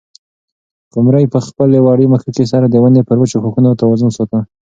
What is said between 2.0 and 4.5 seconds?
مښوکې سره د ونې پر وچو ښاخونو توازن ساته.